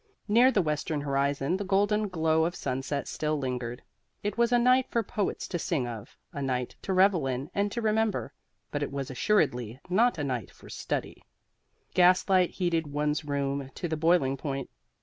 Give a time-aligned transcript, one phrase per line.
[0.27, 3.83] Near the western horizon the golden glow of sunset still lingered.
[4.23, 7.71] It was a night for poets to sing of, a night to revel in and
[7.71, 8.33] to remember;
[8.71, 11.21] but it was assuredly not a night for study.
[11.93, 14.71] Gaslight heated one's room to the boiling point.